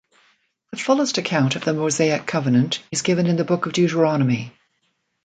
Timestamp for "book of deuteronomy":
3.43-4.51